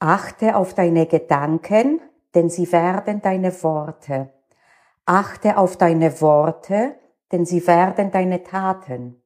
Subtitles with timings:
[0.00, 2.00] Achte auf deine Gedanken,
[2.34, 4.30] denn sie werden deine Worte.
[5.06, 6.94] Achte auf deine Worte,
[7.32, 9.22] denn sie werden deine Taten.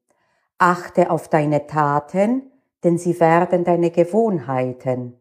[0.59, 2.51] Achte auf deine Taten,
[2.85, 5.21] denn sie werden deine Gewohnheiten.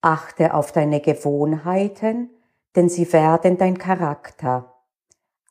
[0.00, 2.30] Achte auf deine Gewohnheiten,
[2.76, 4.74] denn sie werden dein Charakter.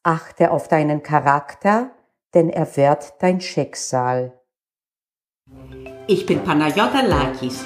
[0.03, 1.91] Achte auf deinen Charakter,
[2.33, 4.39] denn er wird dein Schicksal.
[6.07, 7.65] Ich bin Panayota Lakis,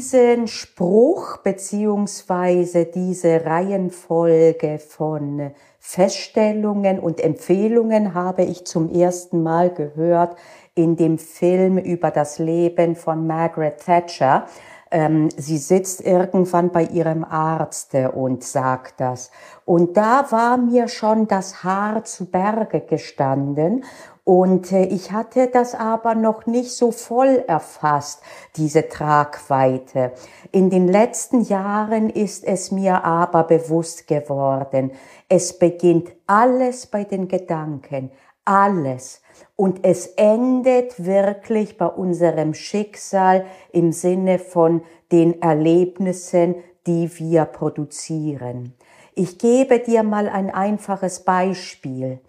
[0.00, 10.36] Diesen Spruch beziehungsweise diese Reihenfolge von Feststellungen und Empfehlungen habe ich zum ersten Mal gehört
[10.74, 14.46] in dem Film über das Leben von Margaret Thatcher.
[14.90, 19.30] Ähm, sie sitzt irgendwann bei ihrem Arzt und sagt das.
[19.64, 23.84] Und da war mir schon das Haar zu Berge gestanden
[24.30, 28.22] und äh, ich hatte das aber noch nicht so voll erfasst,
[28.56, 30.12] diese Tragweite.
[30.52, 34.92] In den letzten Jahren ist es mir aber bewusst geworden.
[35.28, 38.12] Es beginnt alles bei den Gedanken,
[38.44, 39.22] alles.
[39.56, 48.74] Und es endet wirklich bei unserem Schicksal im Sinne von den Erlebnissen, die wir produzieren.
[49.14, 52.20] Ich gebe dir mal ein einfaches Beispiel.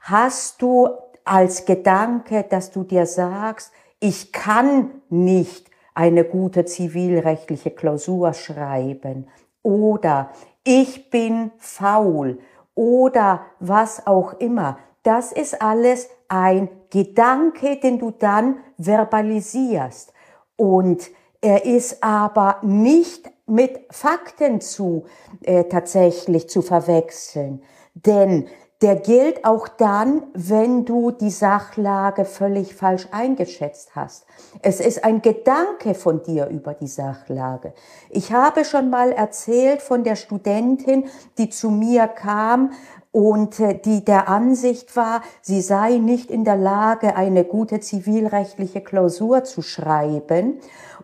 [0.00, 0.88] Hast du
[1.24, 9.28] als Gedanke, dass du dir sagst, ich kann nicht eine gute zivilrechtliche Klausur schreiben
[9.62, 10.30] oder
[10.64, 12.40] ich bin faul
[12.74, 14.78] oder was auch immer.
[15.02, 20.12] Das ist alles ein Gedanke, den du dann verbalisierst.
[20.56, 25.04] Und er ist aber nicht mit Fakten zu
[25.42, 27.62] äh, tatsächlich zu verwechseln.
[27.94, 28.48] Denn
[28.80, 34.26] der gilt auch dann, wenn du die Sachlage völlig falsch eingeschätzt hast.
[34.60, 37.74] Es ist ein Gedanke von dir über die Sachlage.
[38.10, 41.04] Ich habe schon mal erzählt von der Studentin,
[41.38, 42.72] die zu mir kam
[43.12, 48.80] und äh, die der Ansicht war, sie sei nicht in der Lage, eine gute zivilrechtliche
[48.80, 50.58] Klausur zu schreiben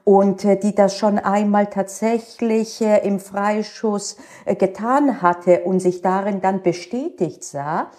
[0.04, 4.16] und äh, die das schon einmal tatsächlich äh, im Freischuss
[4.58, 7.90] getan hatte und sich darin dann bestätigt sah.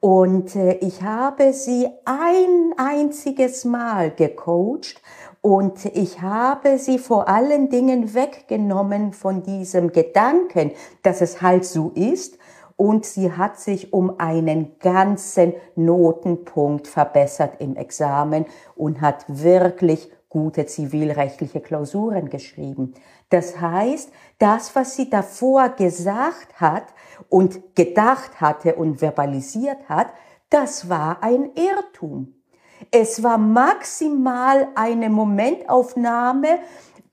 [0.00, 5.02] Und ich habe sie ein einziges Mal gecoacht
[5.42, 10.70] und ich habe sie vor allen Dingen weggenommen von diesem Gedanken,
[11.02, 12.38] dass es halt so ist
[12.76, 20.66] und sie hat sich um einen ganzen Notenpunkt verbessert im Examen und hat wirklich gute
[20.66, 22.94] zivilrechtliche Klausuren geschrieben.
[23.28, 26.84] Das heißt, das, was sie davor gesagt hat
[27.28, 30.08] und gedacht hatte und verbalisiert hat,
[30.50, 32.34] das war ein Irrtum.
[32.90, 36.58] Es war maximal eine Momentaufnahme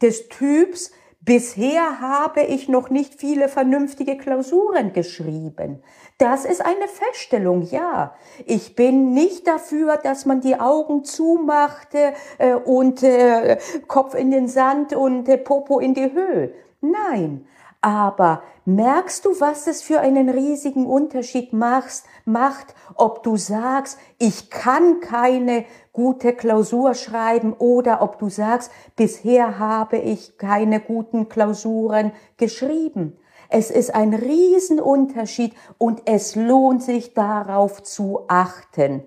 [0.01, 0.91] des Typs,
[1.23, 5.83] Bisher habe ich noch nicht viele vernünftige Klausuren geschrieben.
[6.17, 8.15] Das ist eine Feststellung, ja.
[8.47, 14.47] Ich bin nicht dafür, dass man die Augen zumacht äh, und äh, Kopf in den
[14.47, 16.53] Sand und äh, Popo in die Höhe.
[16.81, 17.45] Nein,
[17.81, 24.49] aber merkst du, was es für einen riesigen Unterschied machst, macht, ob du sagst, ich
[24.49, 32.11] kann keine gute Klausur schreiben oder ob du sagst, bisher habe ich keine guten Klausuren
[32.37, 33.17] geschrieben.
[33.49, 39.03] Es ist ein Riesenunterschied und es lohnt sich darauf zu achten.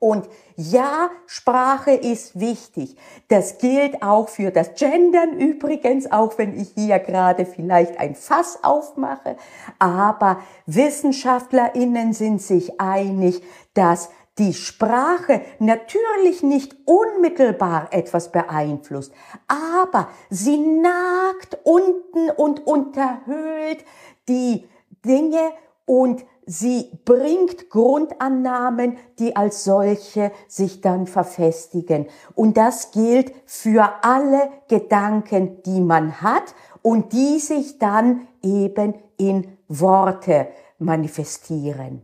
[0.00, 2.96] Und ja, Sprache ist wichtig.
[3.26, 8.60] Das gilt auch für das Gendern übrigens, auch wenn ich hier gerade vielleicht ein Fass
[8.62, 9.36] aufmache.
[9.80, 13.42] Aber Wissenschaftlerinnen sind sich einig,
[13.74, 19.12] dass die Sprache natürlich nicht unmittelbar etwas beeinflusst,
[19.48, 23.84] aber sie nagt unten und unterhöhlt
[24.28, 24.66] die
[25.04, 25.52] Dinge
[25.86, 32.06] und sie bringt Grundannahmen, die als solche sich dann verfestigen.
[32.34, 39.58] Und das gilt für alle Gedanken, die man hat und die sich dann eben in
[39.68, 40.48] Worte
[40.78, 42.02] manifestieren.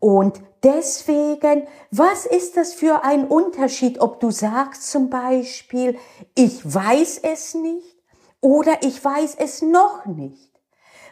[0.00, 5.98] Und deswegen, was ist das für ein Unterschied, ob du sagst zum Beispiel,
[6.34, 7.96] ich weiß es nicht
[8.40, 10.52] oder ich weiß es noch nicht?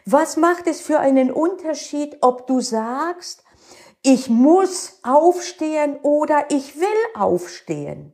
[0.05, 3.43] Was macht es für einen Unterschied, ob du sagst,
[4.03, 8.13] ich muss aufstehen oder ich will aufstehen?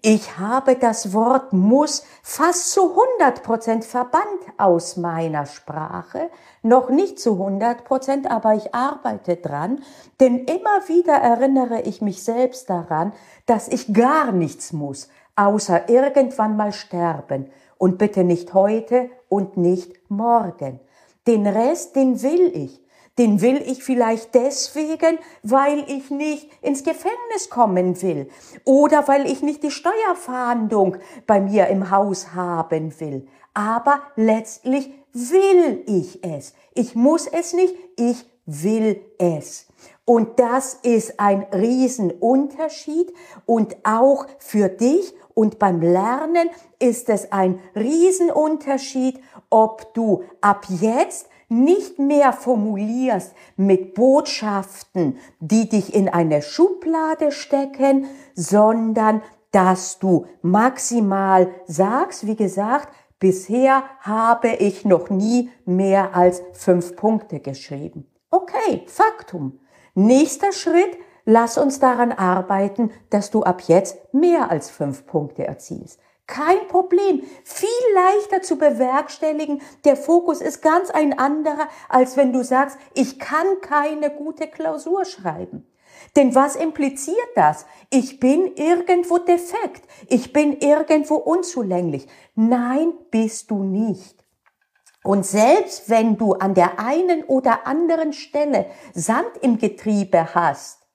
[0.00, 6.30] Ich habe das Wort muss fast zu 100 Prozent verbannt aus meiner Sprache.
[6.62, 9.82] Noch nicht zu 100 Prozent, aber ich arbeite dran.
[10.20, 13.12] Denn immer wieder erinnere ich mich selbst daran,
[13.46, 17.50] dass ich gar nichts muss, außer irgendwann mal sterben.
[17.76, 20.80] Und bitte nicht heute und nicht morgen.
[21.26, 22.81] Den Rest, den will ich
[23.18, 28.28] den will ich vielleicht deswegen, weil ich nicht ins Gefängnis kommen will
[28.64, 33.26] oder weil ich nicht die Steuerfahndung bei mir im Haus haben will.
[33.54, 36.54] Aber letztlich will ich es.
[36.74, 39.66] Ich muss es nicht, ich will es.
[40.04, 43.12] Und das ist ein Riesenunterschied
[43.46, 51.28] und auch für dich und beim Lernen ist es ein Riesenunterschied, ob du ab jetzt
[51.52, 59.22] nicht mehr formulierst mit Botschaften, die dich in eine Schublade stecken, sondern
[59.52, 62.88] dass du maximal sagst, wie gesagt,
[63.18, 68.10] bisher habe ich noch nie mehr als fünf Punkte geschrieben.
[68.30, 69.60] Okay, Faktum.
[69.94, 70.96] Nächster Schritt,
[71.26, 76.00] lass uns daran arbeiten, dass du ab jetzt mehr als fünf Punkte erzielst.
[76.26, 77.22] Kein Problem.
[77.44, 79.60] Viel leichter zu bewerkstelligen.
[79.84, 85.04] Der Fokus ist ganz ein anderer, als wenn du sagst, ich kann keine gute Klausur
[85.04, 85.66] schreiben.
[86.16, 87.66] Denn was impliziert das?
[87.90, 89.84] Ich bin irgendwo defekt.
[90.08, 92.06] Ich bin irgendwo unzulänglich.
[92.34, 94.22] Nein, bist du nicht.
[95.04, 100.86] Und selbst wenn du an der einen oder anderen Stelle Sand im Getriebe hast,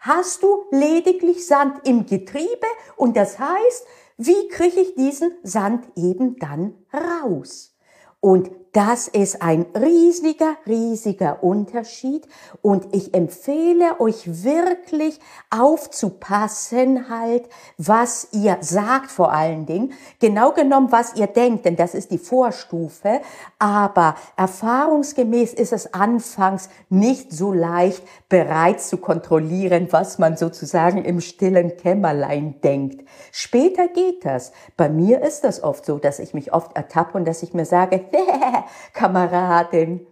[0.00, 2.66] hast du lediglich Sand im Getriebe
[2.96, 7.76] und das heißt, wie kriege ich diesen Sand eben dann raus?
[8.20, 12.26] Und das ist ein riesiger, riesiger Unterschied.
[12.60, 17.48] Und ich empfehle euch wirklich aufzupassen halt,
[17.78, 19.92] was ihr sagt vor allen Dingen.
[20.18, 23.20] Genau genommen, was ihr denkt, denn das ist die Vorstufe.
[23.60, 31.20] Aber erfahrungsgemäß ist es anfangs nicht so leicht, bereits zu kontrollieren, was man sozusagen im
[31.20, 33.08] stillen Kämmerlein denkt.
[33.30, 34.50] Später geht das.
[34.76, 37.66] Bei mir ist das oft so, dass ich mich oft ertappe und dass ich mir
[37.66, 38.04] sage,
[38.92, 40.06] Kameradin,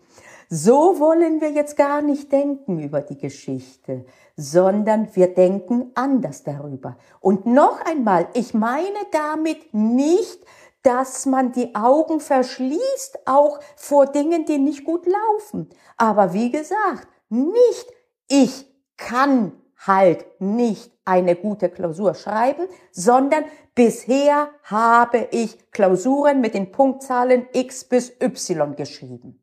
[0.48, 4.04] so wollen wir jetzt gar nicht denken über die Geschichte,
[4.36, 6.98] sondern wir denken anders darüber.
[7.20, 10.44] Und noch einmal, ich meine damit nicht,
[10.82, 15.70] dass man die Augen verschließt, auch vor Dingen, die nicht gut laufen.
[15.96, 17.86] Aber wie gesagt, nicht
[18.28, 18.66] ich
[18.96, 19.52] kann
[19.86, 23.44] halt nicht eine gute Klausur schreiben, sondern
[23.74, 29.42] bisher habe ich Klausuren mit den Punktzahlen x bis y geschrieben.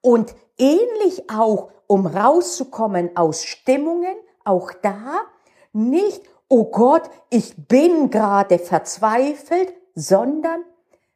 [0.00, 4.14] Und ähnlich auch, um rauszukommen aus Stimmungen,
[4.44, 5.22] auch da
[5.72, 10.62] nicht, oh Gott, ich bin gerade verzweifelt, sondern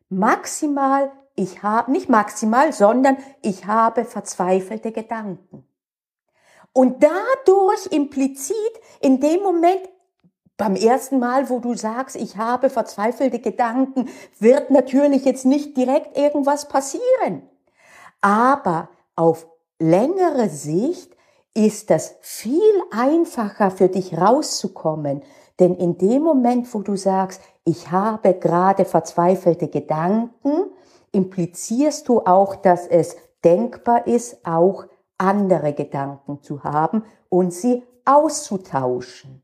[0.08, 5.66] maximal, ich habe, nicht maximal, sondern ich habe verzweifelte Gedanken.
[6.72, 8.56] Und dadurch implizit
[9.00, 9.88] in dem Moment,
[10.56, 14.08] beim ersten Mal, wo du sagst, ich habe verzweifelte Gedanken,
[14.38, 17.43] wird natürlich jetzt nicht direkt irgendwas passieren.
[18.20, 19.46] Aber auf
[19.79, 21.17] längere Sicht
[21.55, 25.22] ist das viel einfacher für dich rauszukommen.
[25.58, 30.70] Denn in dem Moment, wo du sagst, ich habe gerade verzweifelte Gedanken,
[31.12, 34.86] implizierst du auch, dass es denkbar ist, auch
[35.22, 39.43] andere Gedanken zu haben und sie auszutauschen.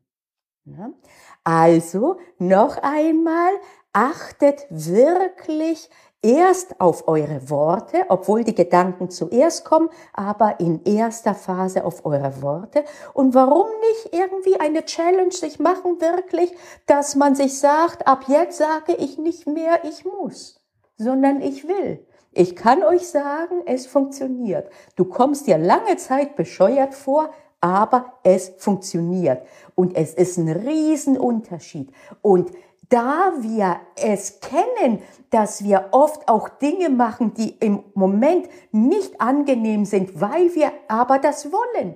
[1.43, 3.53] Also noch einmal,
[3.93, 5.89] achtet wirklich
[6.21, 12.41] erst auf eure Worte, obwohl die Gedanken zuerst kommen, aber in erster Phase auf eure
[12.41, 12.83] Worte.
[13.13, 16.51] Und warum nicht irgendwie eine Challenge sich machen wirklich,
[16.85, 20.61] dass man sich sagt, ab jetzt sage ich nicht mehr, ich muss,
[20.97, 22.05] sondern ich will.
[22.31, 24.69] Ich kann euch sagen, es funktioniert.
[24.95, 29.45] Du kommst dir lange Zeit bescheuert vor, aber es funktioniert.
[29.75, 31.91] Und es ist ein Riesenunterschied.
[32.21, 32.51] Und
[32.89, 39.85] da wir es kennen, dass wir oft auch Dinge machen, die im Moment nicht angenehm
[39.85, 41.95] sind, weil wir aber das wollen.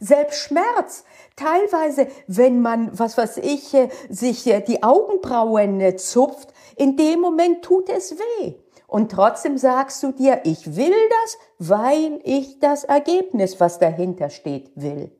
[0.00, 1.04] Selbst Schmerz.
[1.36, 7.20] Teilweise, wenn man, was weiß ich, äh, sich äh, die Augenbrauen äh, zupft, in dem
[7.20, 8.54] Moment tut es weh.
[8.94, 14.70] Und trotzdem sagst du dir, ich will das, weil ich das Ergebnis, was dahinter steht,
[14.76, 15.10] will.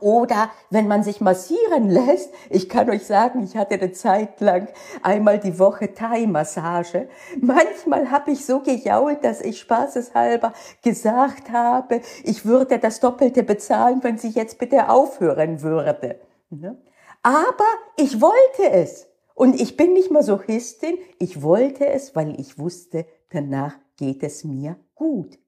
[0.00, 4.66] Oder wenn man sich massieren lässt, ich kann euch sagen, ich hatte eine Zeit lang
[5.04, 7.08] einmal die Woche Thai-Massage.
[7.40, 14.02] Manchmal habe ich so gejault, dass ich spaßeshalber gesagt habe, ich würde das Doppelte bezahlen,
[14.02, 16.18] wenn sie jetzt bitte aufhören würde.
[16.50, 16.76] Ne?
[17.22, 19.07] Aber ich wollte es.
[19.38, 24.74] Und ich bin nicht Masochistin, ich wollte es, weil ich wusste, danach geht es mir
[24.96, 25.38] gut.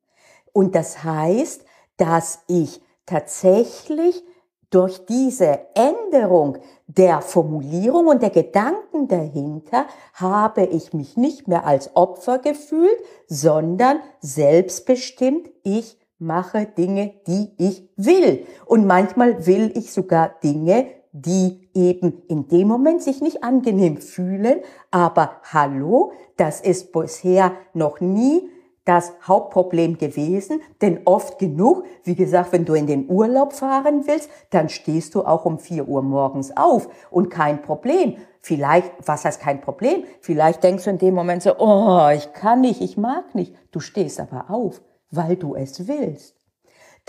[0.52, 1.64] Und das heißt,
[1.96, 4.22] dass ich tatsächlich
[4.70, 11.96] durch diese Änderung der Formulierung und der Gedanken dahinter habe ich mich nicht mehr als
[11.96, 18.46] Opfer gefühlt, sondern selbstbestimmt, ich mache Dinge, die ich will.
[18.66, 24.60] Und manchmal will ich sogar Dinge, die eben in dem Moment sich nicht angenehm fühlen.
[24.90, 28.48] Aber hallo, das ist bisher noch nie
[28.84, 34.30] das Hauptproblem gewesen, denn oft genug, wie gesagt, wenn du in den Urlaub fahren willst,
[34.50, 38.16] dann stehst du auch um vier Uhr morgens auf und kein Problem.
[38.40, 40.04] Vielleicht, was heißt kein Problem?
[40.20, 43.54] Vielleicht denkst du in dem Moment so, oh, ich kann nicht, ich mag nicht.
[43.70, 46.39] Du stehst aber auf, weil du es willst.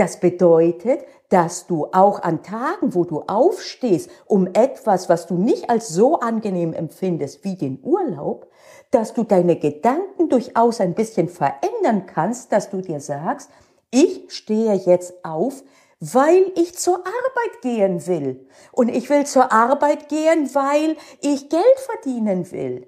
[0.02, 5.70] Das bedeutet, dass du auch an Tagen, wo du aufstehst, um etwas, was du nicht
[5.70, 8.48] als so angenehm empfindest wie den Urlaub,
[8.90, 13.52] dass du deine Gedanken durchaus ein bisschen verändern kannst, dass du dir sagst,
[13.92, 15.62] ich stehe jetzt auf,
[16.00, 18.48] weil ich zur Arbeit gehen will.
[18.72, 22.88] Und ich will zur Arbeit gehen, weil ich Geld verdienen will.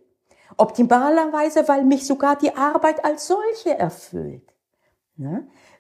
[0.57, 4.51] Optimalerweise, weil mich sogar die Arbeit als solche erfüllt.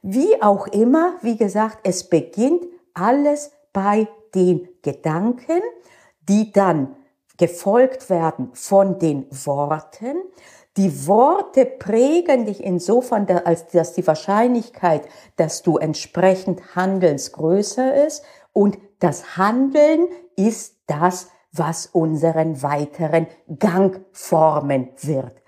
[0.05, 5.61] Wie auch immer, wie gesagt, es beginnt alles bei den Gedanken,
[6.27, 6.97] die dann
[7.37, 10.17] gefolgt werden von den Worten.
[10.75, 15.07] Die Worte prägen dich insofern, als dass die Wahrscheinlichkeit,
[15.37, 18.23] dass du entsprechend handelst, größer ist.
[18.51, 25.41] Und das Handeln ist das, was unseren weiteren Gang formen wird.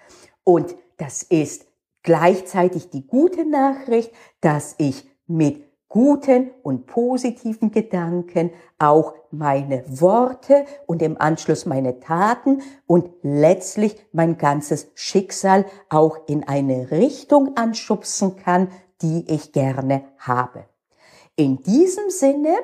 [0.45, 1.65] Und das ist
[2.05, 11.01] gleichzeitig die gute Nachricht, dass ich mit guten und positiven Gedanken auch meine Worte und
[11.01, 18.69] im Anschluss meine Taten und letztlich mein ganzes Schicksal auch in eine Richtung anschubsen kann,
[19.01, 20.65] die ich gerne habe.
[21.35, 22.55] In diesem Sinne,